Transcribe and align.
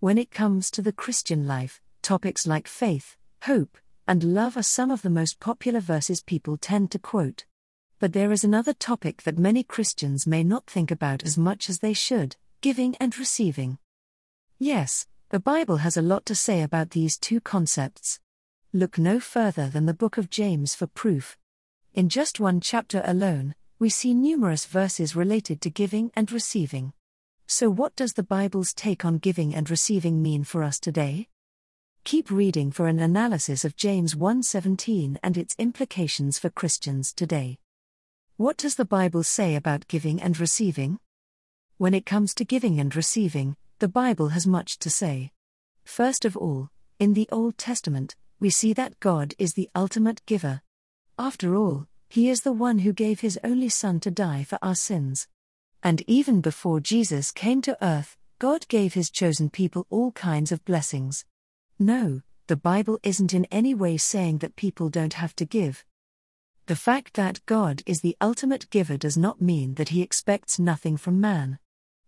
When 0.00 0.16
it 0.16 0.30
comes 0.30 0.70
to 0.70 0.82
the 0.82 0.92
Christian 0.92 1.48
life, 1.48 1.82
topics 2.02 2.46
like 2.46 2.68
faith, 2.68 3.16
hope, 3.42 3.76
and 4.06 4.22
love 4.22 4.56
are 4.56 4.62
some 4.62 4.92
of 4.92 5.02
the 5.02 5.10
most 5.10 5.40
popular 5.40 5.80
verses 5.80 6.22
people 6.22 6.56
tend 6.56 6.92
to 6.92 7.00
quote. 7.00 7.46
But 7.98 8.12
there 8.12 8.30
is 8.30 8.44
another 8.44 8.72
topic 8.72 9.22
that 9.22 9.40
many 9.40 9.64
Christians 9.64 10.24
may 10.24 10.44
not 10.44 10.70
think 10.70 10.92
about 10.92 11.24
as 11.24 11.36
much 11.36 11.68
as 11.68 11.80
they 11.80 11.94
should 11.94 12.36
giving 12.60 12.94
and 13.00 13.18
receiving. 13.18 13.78
Yes, 14.60 15.08
the 15.30 15.40
Bible 15.40 15.78
has 15.78 15.96
a 15.96 16.02
lot 16.02 16.24
to 16.26 16.34
say 16.36 16.62
about 16.62 16.90
these 16.90 17.18
two 17.18 17.40
concepts. 17.40 18.20
Look 18.72 18.98
no 18.98 19.18
further 19.18 19.68
than 19.68 19.86
the 19.86 19.94
book 19.94 20.16
of 20.16 20.30
James 20.30 20.76
for 20.76 20.86
proof. 20.86 21.36
In 21.92 22.08
just 22.08 22.38
one 22.38 22.60
chapter 22.60 23.02
alone, 23.04 23.56
we 23.80 23.88
see 23.88 24.14
numerous 24.14 24.64
verses 24.64 25.16
related 25.16 25.60
to 25.62 25.70
giving 25.70 26.12
and 26.14 26.30
receiving. 26.30 26.92
So, 27.50 27.70
what 27.70 27.96
does 27.96 28.12
the 28.12 28.22
Bible's 28.22 28.74
take 28.74 29.06
on 29.06 29.16
giving 29.16 29.54
and 29.54 29.70
receiving 29.70 30.20
mean 30.20 30.44
for 30.44 30.62
us 30.62 30.78
today? 30.78 31.28
Keep 32.04 32.30
reading 32.30 32.70
for 32.70 32.88
an 32.88 32.98
analysis 32.98 33.64
of 33.64 33.74
James 33.74 34.14
1:17 34.14 35.18
and 35.22 35.38
its 35.38 35.54
implications 35.58 36.38
for 36.38 36.50
Christians 36.50 37.10
today. 37.10 37.58
What 38.36 38.58
does 38.58 38.74
the 38.74 38.84
Bible 38.84 39.22
say 39.22 39.54
about 39.54 39.88
giving 39.88 40.20
and 40.20 40.38
receiving? 40.38 40.98
When 41.78 41.94
it 41.94 42.04
comes 42.04 42.34
to 42.34 42.44
giving 42.44 42.78
and 42.78 42.94
receiving, 42.94 43.56
the 43.78 43.88
Bible 43.88 44.28
has 44.28 44.46
much 44.46 44.78
to 44.80 44.90
say. 44.90 45.32
First 45.86 46.26
of 46.26 46.36
all, 46.36 46.68
in 46.98 47.14
the 47.14 47.30
Old 47.32 47.56
Testament, 47.56 48.14
we 48.38 48.50
see 48.50 48.74
that 48.74 49.00
God 49.00 49.32
is 49.38 49.54
the 49.54 49.70
ultimate 49.74 50.20
giver. 50.26 50.60
After 51.18 51.56
all, 51.56 51.86
He 52.10 52.28
is 52.28 52.42
the 52.42 52.52
one 52.52 52.80
who 52.80 52.92
gave 52.92 53.20
His 53.20 53.40
only 53.42 53.70
Son 53.70 54.00
to 54.00 54.10
die 54.10 54.44
for 54.44 54.58
our 54.60 54.74
sins. 54.74 55.28
And 55.82 56.02
even 56.06 56.40
before 56.40 56.80
Jesus 56.80 57.30
came 57.30 57.62
to 57.62 57.76
earth, 57.84 58.16
God 58.38 58.66
gave 58.68 58.94
His 58.94 59.10
chosen 59.10 59.50
people 59.50 59.86
all 59.90 60.12
kinds 60.12 60.52
of 60.52 60.64
blessings. 60.64 61.24
No, 61.78 62.22
the 62.48 62.56
Bible 62.56 62.98
isn't 63.02 63.34
in 63.34 63.44
any 63.46 63.74
way 63.74 63.96
saying 63.96 64.38
that 64.38 64.56
people 64.56 64.88
don't 64.88 65.14
have 65.14 65.34
to 65.36 65.44
give. 65.44 65.84
The 66.66 66.76
fact 66.76 67.14
that 67.14 67.44
God 67.46 67.82
is 67.86 68.00
the 68.00 68.16
ultimate 68.20 68.68
giver 68.70 68.96
does 68.96 69.16
not 69.16 69.40
mean 69.40 69.74
that 69.74 69.90
He 69.90 70.02
expects 70.02 70.58
nothing 70.58 70.96
from 70.96 71.20
man. 71.20 71.58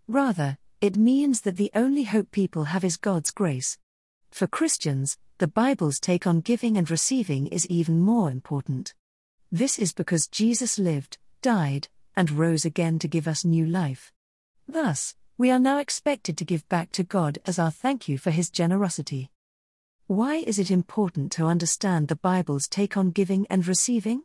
Rather, 0.08 0.58
it 0.80 0.96
means 0.96 1.42
that 1.42 1.56
the 1.56 1.70
only 1.74 2.04
hope 2.04 2.30
people 2.30 2.64
have 2.64 2.84
is 2.84 2.96
God's 2.96 3.30
grace. 3.30 3.78
For 4.30 4.46
Christians, 4.46 5.18
the 5.38 5.46
Bible's 5.46 6.00
take 6.00 6.26
on 6.26 6.40
giving 6.40 6.76
and 6.76 6.90
receiving 6.90 7.46
is 7.46 7.66
even 7.66 8.00
more 8.00 8.30
important. 8.30 8.94
This 9.52 9.78
is 9.78 9.92
because 9.92 10.26
Jesus 10.26 10.78
lived, 10.78 11.18
died, 11.42 11.88
and 12.20 12.30
rose 12.32 12.66
again 12.66 12.98
to 12.98 13.08
give 13.08 13.26
us 13.26 13.46
new 13.46 13.64
life. 13.64 14.12
Thus, 14.68 15.14
we 15.38 15.50
are 15.50 15.58
now 15.58 15.78
expected 15.78 16.36
to 16.36 16.44
give 16.44 16.68
back 16.68 16.92
to 16.92 17.02
God 17.02 17.38
as 17.46 17.58
our 17.58 17.70
thank 17.70 18.10
you 18.10 18.18
for 18.18 18.30
His 18.30 18.50
generosity. 18.50 19.30
Why 20.06 20.34
is 20.34 20.58
it 20.58 20.70
important 20.70 21.32
to 21.32 21.46
understand 21.46 22.08
the 22.08 22.16
Bible's 22.16 22.68
take 22.68 22.94
on 22.94 23.10
giving 23.10 23.46
and 23.48 23.66
receiving? 23.66 24.24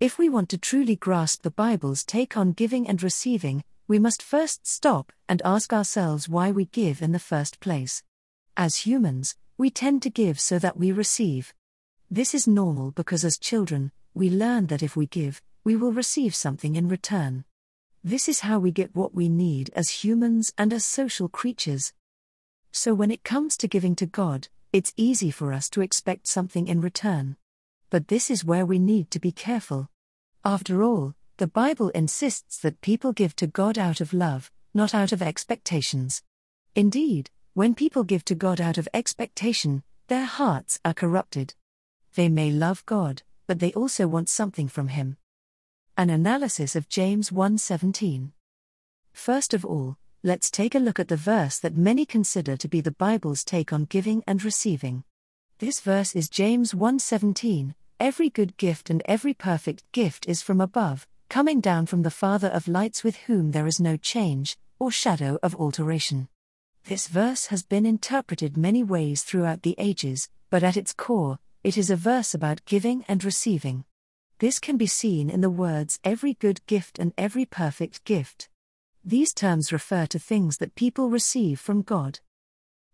If 0.00 0.18
we 0.18 0.28
want 0.28 0.48
to 0.48 0.58
truly 0.58 0.96
grasp 0.96 1.42
the 1.42 1.52
Bible's 1.52 2.02
take 2.02 2.36
on 2.36 2.50
giving 2.50 2.88
and 2.88 3.00
receiving, 3.00 3.62
we 3.86 4.00
must 4.00 4.20
first 4.20 4.66
stop 4.66 5.12
and 5.28 5.40
ask 5.44 5.72
ourselves 5.72 6.28
why 6.28 6.50
we 6.50 6.64
give 6.64 7.00
in 7.00 7.12
the 7.12 7.20
first 7.20 7.60
place. 7.60 8.02
As 8.56 8.78
humans, 8.78 9.36
we 9.56 9.70
tend 9.70 10.02
to 10.02 10.10
give 10.10 10.40
so 10.40 10.58
that 10.58 10.76
we 10.76 10.90
receive. 10.90 11.54
This 12.10 12.34
is 12.34 12.48
normal 12.48 12.90
because 12.90 13.24
as 13.24 13.38
children, 13.38 13.92
we 14.14 14.30
learn 14.30 14.66
that 14.66 14.82
if 14.82 14.96
we 14.96 15.06
give, 15.06 15.40
we 15.64 15.74
will 15.74 15.92
receive 15.92 16.34
something 16.34 16.76
in 16.76 16.88
return. 16.88 17.44
This 18.04 18.28
is 18.28 18.40
how 18.40 18.58
we 18.58 18.70
get 18.70 18.94
what 18.94 19.14
we 19.14 19.30
need 19.30 19.70
as 19.74 20.04
humans 20.04 20.52
and 20.58 20.74
as 20.74 20.84
social 20.84 21.26
creatures. 21.26 21.94
So 22.70 22.92
when 22.92 23.10
it 23.10 23.24
comes 23.24 23.56
to 23.56 23.68
giving 23.68 23.96
to 23.96 24.04
God, 24.04 24.48
it's 24.74 24.92
easy 24.98 25.30
for 25.30 25.54
us 25.54 25.70
to 25.70 25.80
expect 25.80 26.26
something 26.26 26.68
in 26.68 26.82
return. 26.82 27.36
But 27.88 28.08
this 28.08 28.30
is 28.30 28.44
where 28.44 28.66
we 28.66 28.78
need 28.78 29.10
to 29.12 29.18
be 29.18 29.32
careful. 29.32 29.88
After 30.44 30.82
all, 30.82 31.14
the 31.38 31.46
Bible 31.46 31.88
insists 31.90 32.58
that 32.58 32.82
people 32.82 33.12
give 33.12 33.34
to 33.36 33.46
God 33.46 33.78
out 33.78 34.02
of 34.02 34.12
love, 34.12 34.52
not 34.74 34.94
out 34.94 35.12
of 35.12 35.22
expectations. 35.22 36.22
Indeed, 36.74 37.30
when 37.54 37.74
people 37.74 38.04
give 38.04 38.24
to 38.26 38.34
God 38.34 38.60
out 38.60 38.76
of 38.76 38.88
expectation, 38.92 39.82
their 40.08 40.26
hearts 40.26 40.78
are 40.84 40.92
corrupted. 40.92 41.54
They 42.16 42.28
may 42.28 42.50
love 42.50 42.84
God, 42.84 43.22
but 43.46 43.60
they 43.60 43.72
also 43.72 44.06
want 44.06 44.28
something 44.28 44.68
from 44.68 44.88
Him. 44.88 45.16
An 45.96 46.10
analysis 46.10 46.74
of 46.74 46.88
James 46.88 47.30
1:17. 47.30 48.32
First 49.12 49.54
of 49.54 49.64
all, 49.64 49.96
let's 50.24 50.50
take 50.50 50.74
a 50.74 50.80
look 50.80 50.98
at 50.98 51.06
the 51.06 51.16
verse 51.16 51.60
that 51.60 51.76
many 51.76 52.04
consider 52.04 52.56
to 52.56 52.66
be 52.66 52.80
the 52.80 52.90
Bible's 52.90 53.44
take 53.44 53.72
on 53.72 53.84
giving 53.84 54.24
and 54.26 54.42
receiving. 54.42 55.04
This 55.58 55.78
verse 55.78 56.16
is 56.16 56.28
James 56.28 56.74
1:17. 56.74 57.76
Every 58.00 58.28
good 58.28 58.56
gift 58.56 58.90
and 58.90 59.02
every 59.04 59.34
perfect 59.34 59.84
gift 59.92 60.26
is 60.28 60.42
from 60.42 60.60
above, 60.60 61.06
coming 61.28 61.60
down 61.60 61.86
from 61.86 62.02
the 62.02 62.10
Father 62.10 62.48
of 62.48 62.66
lights 62.66 63.04
with 63.04 63.14
whom 63.28 63.52
there 63.52 63.68
is 63.68 63.78
no 63.78 63.96
change, 63.96 64.58
or 64.80 64.90
shadow 64.90 65.38
of 65.44 65.54
alteration. 65.54 66.26
This 66.86 67.06
verse 67.06 67.46
has 67.46 67.62
been 67.62 67.86
interpreted 67.86 68.56
many 68.56 68.82
ways 68.82 69.22
throughout 69.22 69.62
the 69.62 69.76
ages, 69.78 70.28
but 70.50 70.64
at 70.64 70.76
its 70.76 70.92
core, 70.92 71.38
it 71.62 71.78
is 71.78 71.88
a 71.88 71.94
verse 71.94 72.34
about 72.34 72.64
giving 72.64 73.04
and 73.06 73.22
receiving. 73.22 73.84
This 74.44 74.58
can 74.58 74.76
be 74.76 74.86
seen 74.86 75.30
in 75.30 75.40
the 75.40 75.48
words 75.48 75.98
every 76.04 76.34
good 76.34 76.60
gift 76.66 76.98
and 76.98 77.14
every 77.16 77.46
perfect 77.46 78.04
gift. 78.04 78.50
These 79.02 79.32
terms 79.32 79.72
refer 79.72 80.04
to 80.08 80.18
things 80.18 80.58
that 80.58 80.74
people 80.74 81.08
receive 81.08 81.58
from 81.58 81.80
God. 81.80 82.20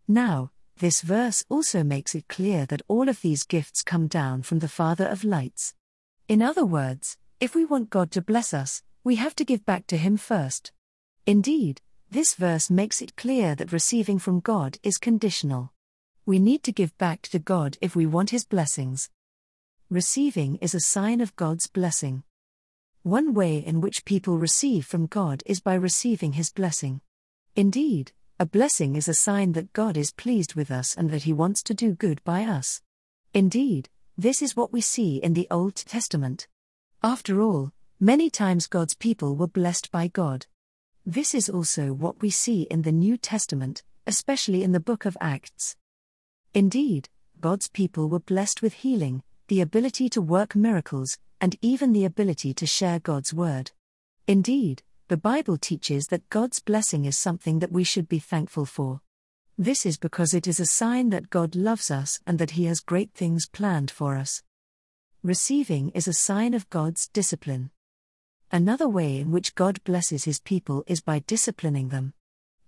Now, 0.06 0.52
this 0.76 1.00
verse 1.00 1.44
also 1.48 1.82
makes 1.82 2.14
it 2.14 2.28
clear 2.28 2.66
that 2.66 2.82
all 2.86 3.08
of 3.08 3.20
these 3.20 3.42
gifts 3.42 3.82
come 3.82 4.06
down 4.06 4.42
from 4.42 4.60
the 4.60 4.68
Father 4.68 5.06
of 5.06 5.24
lights. 5.24 5.74
In 6.28 6.40
other 6.40 6.64
words, 6.64 7.18
if 7.40 7.56
we 7.56 7.64
want 7.64 7.90
God 7.90 8.12
to 8.12 8.22
bless 8.22 8.54
us, 8.54 8.84
we 9.02 9.16
have 9.16 9.34
to 9.34 9.44
give 9.44 9.66
back 9.66 9.88
to 9.88 9.96
Him 9.96 10.16
first. 10.18 10.70
Indeed, 11.26 11.80
this 12.12 12.36
verse 12.36 12.70
makes 12.70 13.02
it 13.02 13.16
clear 13.16 13.56
that 13.56 13.72
receiving 13.72 14.20
from 14.20 14.38
God 14.38 14.78
is 14.84 14.98
conditional. 14.98 15.72
We 16.24 16.38
need 16.38 16.62
to 16.62 16.70
give 16.70 16.96
back 16.96 17.22
to 17.22 17.40
God 17.40 17.76
if 17.80 17.96
we 17.96 18.06
want 18.06 18.30
His 18.30 18.44
blessings. 18.44 19.10
Receiving 19.92 20.54
is 20.58 20.72
a 20.72 20.78
sign 20.78 21.20
of 21.20 21.34
God's 21.34 21.66
blessing. 21.66 22.22
One 23.02 23.34
way 23.34 23.56
in 23.58 23.80
which 23.80 24.04
people 24.04 24.38
receive 24.38 24.86
from 24.86 25.06
God 25.06 25.42
is 25.46 25.58
by 25.58 25.74
receiving 25.74 26.34
His 26.34 26.52
blessing. 26.52 27.00
Indeed, 27.56 28.12
a 28.38 28.46
blessing 28.46 28.94
is 28.94 29.08
a 29.08 29.14
sign 29.14 29.50
that 29.54 29.72
God 29.72 29.96
is 29.96 30.12
pleased 30.12 30.54
with 30.54 30.70
us 30.70 30.94
and 30.96 31.10
that 31.10 31.24
He 31.24 31.32
wants 31.32 31.60
to 31.64 31.74
do 31.74 31.94
good 31.94 32.22
by 32.22 32.44
us. 32.44 32.82
Indeed, 33.34 33.88
this 34.16 34.42
is 34.42 34.54
what 34.54 34.72
we 34.72 34.80
see 34.80 35.16
in 35.16 35.34
the 35.34 35.48
Old 35.50 35.74
Testament. 35.74 36.46
After 37.02 37.42
all, 37.42 37.72
many 37.98 38.30
times 38.30 38.68
God's 38.68 38.94
people 38.94 39.34
were 39.34 39.48
blessed 39.48 39.90
by 39.90 40.06
God. 40.06 40.46
This 41.04 41.34
is 41.34 41.48
also 41.48 41.92
what 41.92 42.22
we 42.22 42.30
see 42.30 42.62
in 42.70 42.82
the 42.82 42.92
New 42.92 43.16
Testament, 43.16 43.82
especially 44.06 44.62
in 44.62 44.70
the 44.70 44.78
book 44.78 45.04
of 45.04 45.18
Acts. 45.20 45.74
Indeed, 46.54 47.08
God's 47.40 47.68
people 47.68 48.08
were 48.08 48.20
blessed 48.20 48.62
with 48.62 48.74
healing, 48.74 49.24
the 49.50 49.60
ability 49.60 50.08
to 50.08 50.22
work 50.22 50.54
miracles, 50.54 51.18
and 51.40 51.56
even 51.60 51.92
the 51.92 52.04
ability 52.04 52.54
to 52.54 52.66
share 52.66 53.00
God's 53.00 53.34
word. 53.34 53.72
Indeed, 54.28 54.84
the 55.08 55.16
Bible 55.16 55.56
teaches 55.56 56.06
that 56.06 56.30
God's 56.30 56.60
blessing 56.60 57.04
is 57.04 57.18
something 57.18 57.58
that 57.58 57.72
we 57.72 57.82
should 57.82 58.08
be 58.08 58.20
thankful 58.20 58.64
for. 58.64 59.00
This 59.58 59.84
is 59.84 59.98
because 59.98 60.34
it 60.34 60.46
is 60.46 60.60
a 60.60 60.66
sign 60.66 61.10
that 61.10 61.30
God 61.30 61.56
loves 61.56 61.90
us 61.90 62.20
and 62.28 62.38
that 62.38 62.52
He 62.52 62.66
has 62.66 62.78
great 62.78 63.12
things 63.12 63.48
planned 63.48 63.90
for 63.90 64.16
us. 64.16 64.44
Receiving 65.24 65.88
is 65.96 66.06
a 66.06 66.12
sign 66.12 66.54
of 66.54 66.70
God's 66.70 67.08
discipline. 67.08 67.72
Another 68.52 68.88
way 68.88 69.18
in 69.18 69.32
which 69.32 69.56
God 69.56 69.82
blesses 69.82 70.22
his 70.22 70.38
people 70.38 70.84
is 70.86 71.00
by 71.00 71.24
disciplining 71.26 71.88
them. 71.88 72.14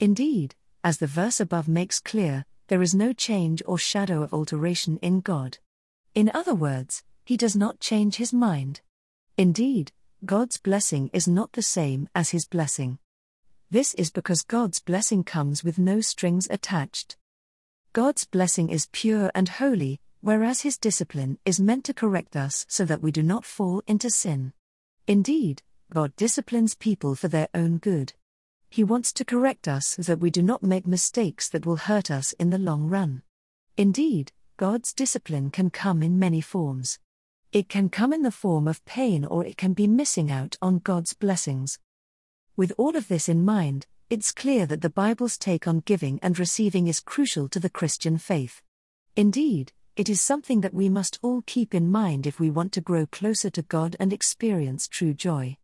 Indeed, 0.01 0.57
as 0.83 0.99
the 0.99 1.07
verse 1.07 1.39
above 1.39 1.69
makes 1.69 2.01
clear, 2.01 2.45
there 2.67 2.83
is 2.83 2.93
no 2.93 3.13
change 3.13 3.63
or 3.67 3.79
shadow 3.79 4.25
of 4.25 4.35
alteration 4.35 4.97
in 4.97 5.21
God. 5.21 5.59
In 6.15 6.31
other 6.35 6.55
words, 6.55 7.03
he 7.25 7.37
does 7.37 7.57
not 7.57 7.81
change 7.81 8.17
his 8.17 8.33
mind. 8.35 8.83
Indeed, 9.39 9.93
God's 10.25 10.59
blessing 10.59 11.09
is 11.15 11.27
not 11.27 11.53
the 11.53 11.63
same 11.63 12.09
as 12.15 12.31
his 12.31 12.47
blessing. 12.47 12.99
This 13.71 13.95
is 13.95 14.11
because 14.11 14.43
God's 14.43 14.79
blessing 14.79 15.25
comes 15.25 15.65
with 15.65 15.79
no 15.79 16.03
strings 16.03 16.47
attached. 16.51 17.17
God's 17.95 18.27
blessing 18.27 18.69
is 18.69 18.91
pure 18.93 19.31
and 19.35 19.49
holy, 19.49 20.01
whereas 20.21 20.61
his 20.61 20.77
discipline 20.77 21.39
is 21.47 21.59
meant 21.59 21.85
to 21.87 21.95
correct 21.95 22.37
us 22.37 22.67
so 22.69 22.85
that 22.85 23.01
we 23.01 23.11
do 23.11 23.23
not 23.23 23.47
fall 23.47 23.83
into 23.87 24.11
sin. 24.11 24.53
Indeed, 25.07 25.63
God 25.91 26.15
disciplines 26.17 26.75
people 26.75 27.15
for 27.15 27.29
their 27.29 27.49
own 27.55 27.79
good. 27.79 28.13
He 28.69 28.85
wants 28.85 29.13
to 29.15 29.25
correct 29.25 29.67
us 29.67 29.89
so 29.89 30.03
that 30.03 30.21
we 30.21 30.31
do 30.31 30.43
not 30.43 30.63
make 30.63 30.87
mistakes 30.87 31.49
that 31.49 31.65
will 31.65 31.77
hurt 31.77 32.11
us 32.11 32.33
in 32.33 32.51
the 32.51 32.59
long 32.59 32.89
run. 32.89 33.23
Indeed, 33.77 34.33
God's 34.63 34.93
discipline 34.93 35.51
can 35.51 35.71
come 35.71 36.05
in 36.05 36.21
many 36.21 36.41
forms. 36.41 37.01
It 37.51 37.69
can 37.69 37.89
come 37.89 38.13
in 38.13 38.23
the 38.23 38.31
form 38.31 38.69
of 38.69 38.85
pain 38.85 39.25
or 39.25 39.45
it 39.45 39.57
can 39.57 39.73
be 39.73 39.89
missing 39.89 40.31
out 40.31 40.57
on 40.63 40.79
God's 40.79 41.15
blessings. 41.15 41.81
With 42.57 42.73
all 42.79 42.95
of 42.95 43.09
this 43.09 43.29
in 43.29 43.45
mind, 43.45 43.89
it's 44.09 44.31
clear 44.31 44.65
that 44.67 44.81
the 44.81 44.89
Bible's 44.89 45.37
take 45.37 45.67
on 45.67 45.81
giving 45.81 46.21
and 46.23 46.39
receiving 46.39 46.87
is 46.87 47.01
crucial 47.01 47.49
to 47.49 47.59
the 47.59 47.69
Christian 47.69 48.19
faith. 48.19 48.63
Indeed, 49.17 49.73
it 49.97 50.09
is 50.09 50.21
something 50.21 50.61
that 50.61 50.73
we 50.73 50.89
must 50.89 51.19
all 51.23 51.43
keep 51.45 51.75
in 51.75 51.91
mind 51.91 52.25
if 52.25 52.39
we 52.39 52.49
want 52.49 52.71
to 52.75 52.81
grow 52.81 53.07
closer 53.07 53.51
to 53.51 53.63
God 53.63 53.97
and 53.99 54.13
experience 54.13 54.87
true 54.87 55.13
joy. 55.13 55.57